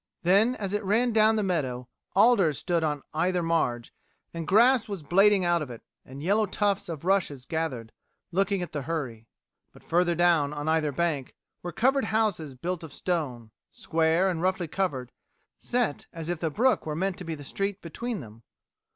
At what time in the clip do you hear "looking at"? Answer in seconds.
8.31-8.71